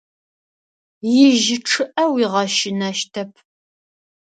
[1.23, 3.31] Ижьы чъыӏэ уигъэщынэщтэп.